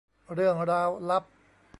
[0.33, 1.23] เรื่องราวลับ